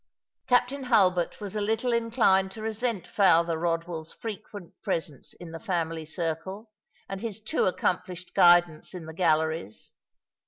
[0.47, 6.05] Captain Hulbert was a little inclined to resent Father Eodwell's frequent presence in the family
[6.05, 6.71] circle,
[7.07, 9.91] and his too accomplished guidance in the galleries.